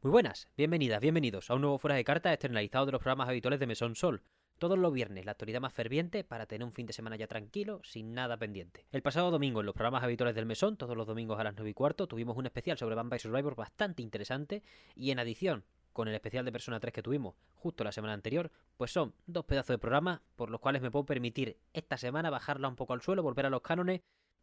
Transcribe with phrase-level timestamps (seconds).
[0.00, 3.58] Muy buenas, bienvenidas, bienvenidos a un nuevo Fuera de Carta externalizado de los programas habituales
[3.58, 4.22] de Mesón Sol.
[4.58, 7.80] Todos los viernes, la actualidad más ferviente para tener un fin de semana ya tranquilo,
[7.82, 8.86] sin nada pendiente.
[8.92, 11.70] El pasado domingo, en los programas habituales del Mesón, todos los domingos a las 9
[11.70, 14.62] y cuarto, tuvimos un especial sobre Vampire Survivor bastante interesante
[14.94, 18.52] y en adición con el especial de Persona 3 que tuvimos justo la semana anterior,
[18.76, 22.68] pues son dos pedazos de programa por los cuales me puedo permitir esta semana bajarla
[22.68, 24.02] un poco al suelo, volver a los cánones,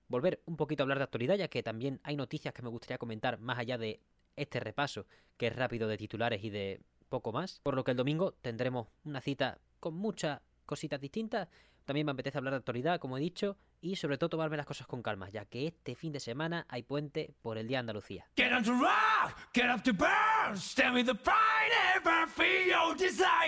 [0.09, 2.97] volver un poquito a hablar de actualidad, ya que también hay noticias que me gustaría
[2.97, 4.01] comentar más allá de
[4.36, 5.05] este repaso,
[5.38, 7.59] que es rápido de titulares y de poco más.
[7.63, 11.48] Por lo que el domingo tendremos una cita con muchas cositas distintas.
[11.85, 14.88] También me apetece hablar de actualidad, como he dicho, y sobre todo tomarme las cosas
[14.88, 18.27] con calma, ya que este fin de semana hay puente por el Día Andalucía.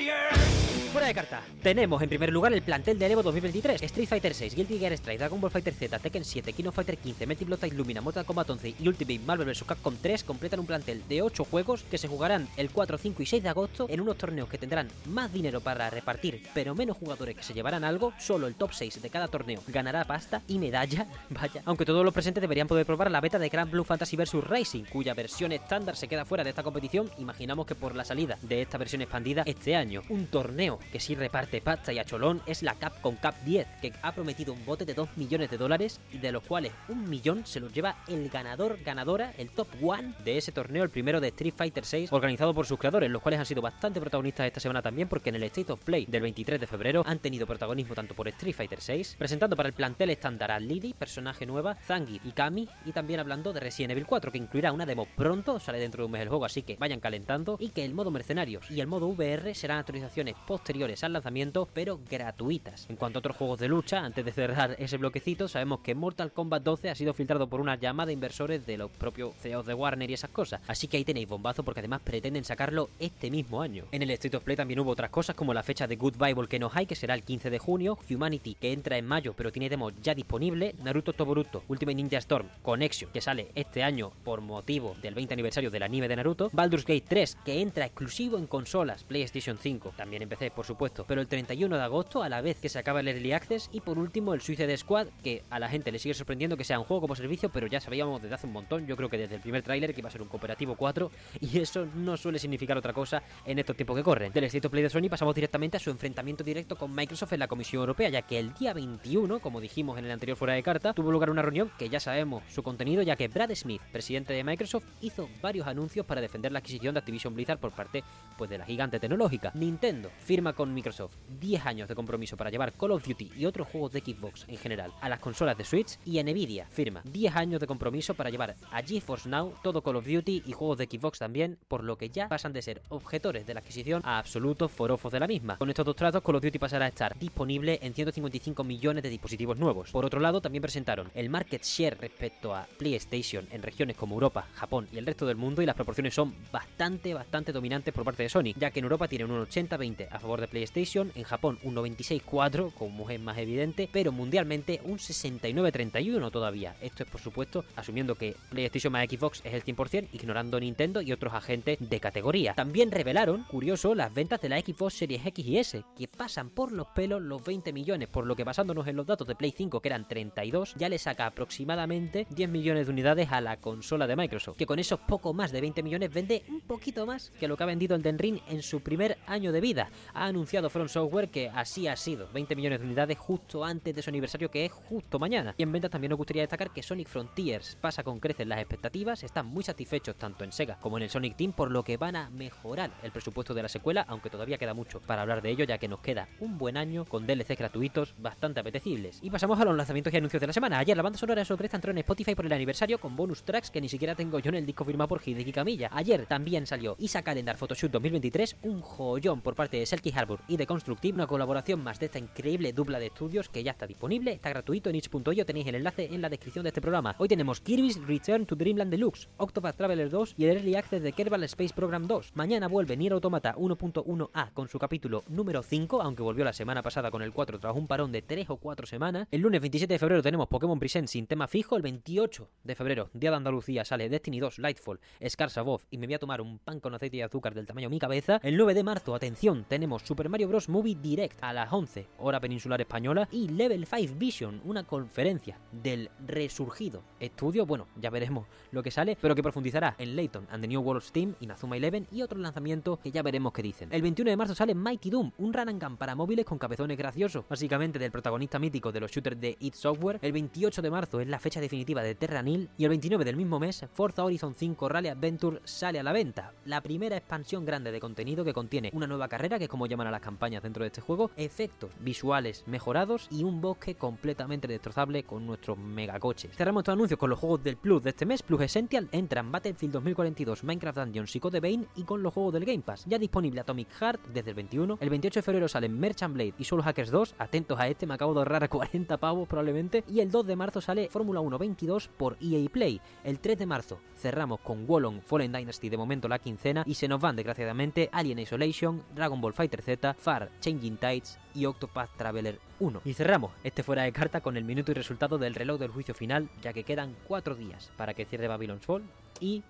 [0.06, 0.67] Get.
[0.98, 4.56] Fuera de carta, tenemos en primer lugar el plantel de Evo 2023, Street Fighter 6,
[4.56, 7.60] Guilty Gear Strive, Dragon Ball Fighter Z, Tekken 7, King of Fighter 15, Metal Blood
[7.60, 9.64] Tide Lumina, Mortal Kombat 11 y Ultimate Marvel vs.
[9.64, 13.26] Capcom 3 completan un plantel de 8 juegos que se jugarán el 4, 5 y
[13.28, 17.36] 6 de agosto en unos torneos que tendrán más dinero para repartir, pero menos jugadores
[17.36, 21.06] que se llevarán algo, solo el top 6 de cada torneo ganará pasta y medalla,
[21.30, 21.62] vaya.
[21.66, 24.86] Aunque todos los presentes deberían poder probar la beta de Grand Blue Fantasy vs Racing,
[24.86, 28.64] cuya versión estándar se queda fuera de esta competición, imaginamos que por la salida de
[28.64, 30.02] esta versión expandida este año.
[30.10, 33.94] Un torneo que sí reparte pasta y a cholón es la Capcom Cup 10, que
[34.02, 37.46] ha prometido un bote de 2 millones de dólares y de los cuales un millón
[37.46, 41.30] se los lleva el ganador, ganadora, el top one de ese torneo, el primero de
[41.30, 44.82] Street Fighter 6, organizado por sus creadores, los cuales han sido bastante protagonistas esta semana
[44.82, 48.14] también porque en el State of Play del 23 de febrero han tenido protagonismo tanto
[48.14, 52.32] por Street Fighter 6, presentando para el plantel estándar a Lily, personaje nueva, Zangief y
[52.32, 56.04] Kami, y también hablando de Resident Evil 4, que incluirá una demo pronto, sale dentro
[56.04, 58.82] de un mes el juego, así que vayan calentando, y que el modo mercenarios y
[58.82, 60.36] el modo VR serán actualizaciones
[60.68, 62.90] posteriores al lanzamiento, pero gratuitas.
[62.90, 66.34] En cuanto a otros juegos de lucha, antes de cerrar ese bloquecito, sabemos que Mortal
[66.34, 69.74] Kombat 12 ha sido filtrado por una llamada de inversores de los propios CEOs de
[69.74, 73.62] Warner y esas cosas, así que ahí tenéis bombazo porque además pretenden sacarlo este mismo
[73.62, 73.86] año.
[73.94, 76.50] En el Street of Play también hubo otras cosas como la fecha de Good Bible
[76.50, 79.54] que no hay, que será el 15 de junio, Humanity que entra en mayo pero
[79.54, 84.42] tiene demo ya disponible, Naruto Toboruto, Ultimate Ninja Storm, Connection, que sale este año por
[84.42, 88.48] motivo del 20 aniversario del anime de Naruto, Baldur's Gate 3, que entra exclusivo en
[88.48, 92.42] consolas, PlayStation 5, también en PC, por supuesto, pero el 31 de agosto, a la
[92.42, 95.60] vez que se acaba el Early Access, y por último el Suicide Squad, que a
[95.60, 98.34] la gente le sigue sorprendiendo que sea un juego como servicio, pero ya sabíamos desde
[98.34, 100.28] hace un montón, yo creo que desde el primer tráiler que iba a ser un
[100.28, 104.34] cooperativo 4, y eso no suele significar otra cosa en estos tiempos que corren.
[104.34, 107.40] Del State of Play de Sony pasamos directamente a su enfrentamiento directo con Microsoft en
[107.40, 110.64] la Comisión Europea, ya que el día 21, como dijimos en el anterior fuera de
[110.64, 114.34] carta, tuvo lugar una reunión que ya sabemos su contenido, ya que Brad Smith, presidente
[114.34, 118.04] de Microsoft, hizo varios anuncios para defender la adquisición de Activision Blizzard por parte
[118.40, 119.52] pues, de la gigante tecnológica.
[119.54, 123.68] Nintendo firma con Microsoft 10 años de compromiso para llevar Call of Duty y otros
[123.68, 127.60] juegos de Xbox en general a las consolas de Switch y Nvidia firma 10 años
[127.60, 131.20] de compromiso para llevar a GeForce Now todo Call of Duty y juegos de Xbox
[131.20, 135.12] también, por lo que ya pasan de ser objetores de la adquisición a absolutos forofos
[135.12, 135.58] de la misma.
[135.58, 139.10] Con estos dos tratos, Call of Duty pasará a estar disponible en 155 millones de
[139.10, 139.92] dispositivos nuevos.
[139.92, 144.48] Por otro lado, también presentaron el market share respecto a PlayStation en regiones como Europa,
[144.54, 148.24] Japón y el resto del mundo y las proporciones son bastante, bastante dominantes por parte
[148.24, 151.60] de Sony, ya que en Europa tienen un 80-20 a favor de PlayStation, en Japón
[151.64, 156.76] un 96-4, como es más evidente, pero mundialmente un 69-31 todavía.
[156.82, 161.12] Esto es por supuesto asumiendo que PlayStation más Xbox es el 100%, ignorando Nintendo y
[161.12, 162.54] otros agentes de categoría.
[162.54, 166.72] También revelaron, curioso, las ventas de la Xbox Series X y S, que pasan por
[166.72, 169.82] los pelos los 20 millones, por lo que basándonos en los datos de Play 5
[169.82, 174.16] que eran 32, ya le saca aproximadamente 10 millones de unidades a la consola de
[174.16, 177.58] Microsoft, que con esos poco más de 20 millones vende un poquito más que lo
[177.58, 179.90] que ha vendido el Den Ring en su primer año de vida.
[180.28, 184.10] Anunciado Front Software que así ha sido, 20 millones de unidades justo antes de su
[184.10, 185.56] aniversario que es justo mañana.
[185.58, 189.24] Y en ventas también nos gustaría destacar que Sonic Frontiers pasa con creces las expectativas,
[189.24, 192.16] están muy satisfechos tanto en Sega como en el Sonic Team, por lo que van
[192.16, 195.66] a mejorar el presupuesto de la secuela, aunque todavía queda mucho para hablar de ello,
[195.66, 199.20] ya que nos queda un buen año con DLCs gratuitos bastante apetecibles.
[199.22, 200.80] Y pasamos a los lanzamientos y anuncios de la semana.
[200.80, 203.72] Ayer la banda sonora de sorpresa entró en Spotify por el aniversario con bonus tracks
[203.72, 205.90] que ni siquiera tengo yo en el disco firmado por Hideki Kamiya.
[205.94, 210.58] Ayer también salió Isa Calendar Photoshoot 2023, un joyón por parte de Selkie Harbour y
[210.58, 214.34] de Constructive, una colaboración más de esta increíble dupla de estudios que ya está disponible,
[214.34, 217.16] está gratuito en itch.io, tenéis el enlace en la descripción de este programa.
[217.20, 221.14] Hoy tenemos Kirby's Return to Dreamland Deluxe, Octopath Traveler 2 y el Early Access de
[221.14, 222.32] Kerbal Space Program 2.
[222.34, 227.12] Mañana vuelve Nier Automata 1.1a con su capítulo número 5, aunque volvió la semana pasada
[227.12, 229.28] con el 4 tras un parón de 3 o 4 semanas.
[229.30, 233.10] El lunes 27 de febrero tenemos Pokémon Present sin tema fijo, el 28 de febrero,
[233.14, 236.58] Día de Andalucía, sale Destiny 2, Lightfall, Scars Above y me voy a tomar un
[236.60, 238.40] pan con aceite y azúcar del tamaño de mi cabeza.
[238.42, 240.70] El 9 de marzo, atención, tenemos Super Mario Bros.
[240.70, 246.10] Movie Direct a las 11, hora peninsular española, y Level 5 Vision, una conferencia del
[246.26, 250.68] resurgido estudio, bueno, ya veremos lo que sale, pero que profundizará en Layton and the
[250.70, 253.90] New World Steam, Inazuma Eleven y otros lanzamientos que ya veremos qué dicen.
[253.92, 256.98] El 21 de marzo sale Mighty Doom, un run and gun para móviles con cabezones
[256.98, 260.20] graciosos, básicamente del protagonista mítico de los shooters de id Software.
[260.22, 263.60] El 28 de marzo es la fecha definitiva de Terranil y el 29 del mismo
[263.60, 268.00] mes Forza Horizon 5 Rally Adventure sale a la venta, la primera expansión grande de
[268.00, 271.32] contenido que contiene una nueva carrera, que como a las campañas dentro de este juego,
[271.38, 276.56] efectos visuales mejorados y un bosque completamente destrozable con nuestros megacoches.
[276.56, 279.94] Cerramos estos anuncios con los juegos del Plus de este mes, Plus Essential, entran Battlefield
[279.94, 283.62] 2042, Minecraft Dungeons y Code Vein y con los juegos del Game Pass, ya disponible
[283.62, 287.10] Atomic Heart desde el 21, el 28 de febrero salen Merchant Blade y Soul Hackers
[287.10, 290.56] 2, atentos a este, me acabo de ahorrar 40 pavos probablemente, y el 2 de
[290.56, 295.22] marzo sale Fórmula 1 22 por EA Play, el 3 de marzo cerramos con Wallon
[295.22, 299.54] Fallen Dynasty de momento la quincena y se nos van desgraciadamente Alien Isolation, Dragon Ball
[299.54, 303.04] Fighter Z, Far, Changing Tides y Octopath Traveler 1.
[303.06, 306.14] Y cerramos este fuera de carta con el minuto y resultado del reloj del juicio
[306.14, 309.04] final, ya que quedan 4 días para que cierre Babylon's Fall
[309.40, 309.64] y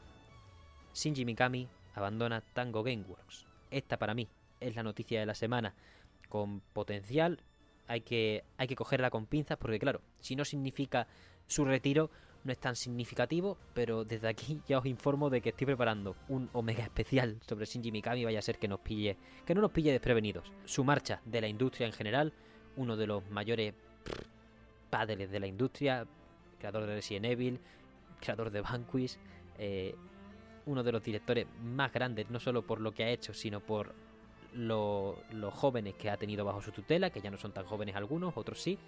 [0.96, 3.46] Shinji Mikami abandona Tango Gameworks.
[3.70, 4.28] Esta para mí
[4.60, 5.76] es la noticia de la semana
[6.30, 7.40] con potencial.
[7.88, 11.06] Hay que, hay que cogerla con pinzas porque claro, si no significa
[11.46, 12.10] su retiro,
[12.48, 16.50] no es tan significativo, pero desde aquí ya os informo de que estoy preparando un
[16.54, 19.92] Omega especial sobre Shinji Mikami, vaya a ser que nos pille, que no nos pille
[19.92, 20.52] desprevenidos.
[20.66, 22.34] Su marcha de la industria en general,
[22.78, 23.74] uno de los mayores
[24.90, 26.08] padres de la industria,
[26.58, 27.60] creador de Resident Evil,
[28.22, 29.18] creador de Vanquish,
[29.60, 29.94] eh,
[30.66, 33.94] uno de los directores más grandes, no solo por lo que ha hecho, sino por
[34.54, 38.36] los jóvenes que ha tenido bajo su tutela, que ya no son tan jóvenes algunos,
[38.38, 38.80] otros sí,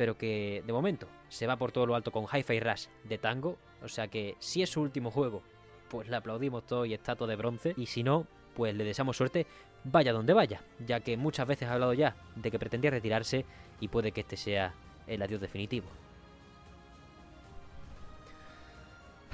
[0.00, 3.58] pero que de momento se va por todo lo alto con Hi-Fi Rush de Tango.
[3.82, 5.42] O sea que si es su último juego,
[5.90, 7.74] pues le aplaudimos todo y estatua de bronce.
[7.76, 9.46] Y si no, pues le deseamos suerte,
[9.84, 13.44] vaya donde vaya, ya que muchas veces ha hablado ya de que pretendía retirarse
[13.78, 14.72] y puede que este sea
[15.06, 15.88] el adiós definitivo.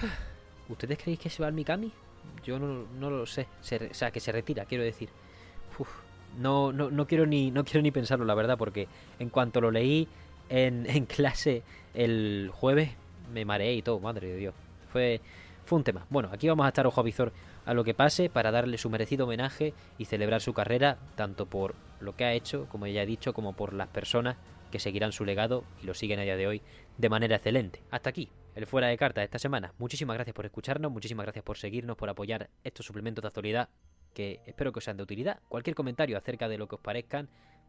[0.68, 1.92] ¿Ustedes creéis que se va al Mikami?
[2.44, 3.46] Yo no, no lo sé.
[3.60, 5.10] o sea, que se retira, quiero decir.
[6.40, 8.88] no, no, no, quiero ni, no quiero ni pensarlo, la verdad, porque
[9.20, 10.08] en cuanto lo leí
[10.48, 11.62] en, clase
[11.94, 12.90] el jueves
[13.32, 14.54] me mareé y todo, madre de Dios.
[14.92, 15.20] Fue,
[15.64, 16.06] fue un tema.
[16.10, 17.32] Bueno, aquí vamos a estar ojo a visor
[17.64, 21.74] a lo que pase para darle su merecido homenaje y celebrar su carrera, tanto por
[22.00, 24.36] lo que ha hecho, como ya he dicho, como por las personas
[24.70, 26.62] que seguirán su legado y lo siguen a día de hoy
[26.98, 27.82] de manera excelente.
[27.90, 29.72] Hasta aquí, el fuera de carta de esta semana.
[29.78, 33.68] Muchísimas gracias por escucharnos, muchísimas gracias por seguirnos, por apoyar estos suplementos de actualidad
[34.14, 35.40] que espero que os sean de utilidad.
[35.48, 37.28] Cualquier comentario acerca de lo que os parezcan,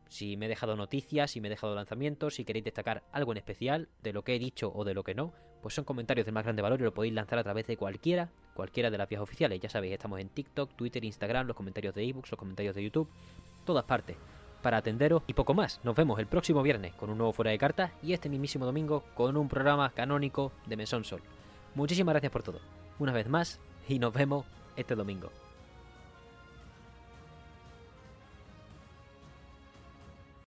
[0.09, 3.37] si me he dejado noticias, si me he dejado lanzamientos, si queréis destacar algo en
[3.37, 6.31] especial de lo que he dicho o de lo que no, pues son comentarios de
[6.31, 9.21] más grande valor y lo podéis lanzar a través de cualquiera, cualquiera de las vías
[9.21, 9.59] oficiales.
[9.59, 13.09] Ya sabéis, estamos en TikTok, Twitter, Instagram, los comentarios de ebooks, los comentarios de YouTube,
[13.65, 14.17] todas partes
[14.61, 15.79] para atenderos y poco más.
[15.83, 19.03] Nos vemos el próximo viernes con un nuevo fuera de cartas y este mismísimo domingo
[19.15, 21.21] con un programa canónico de Mesón Sol.
[21.75, 22.59] Muchísimas gracias por todo.
[22.99, 24.45] Una vez más y nos vemos
[24.75, 25.46] este domingo.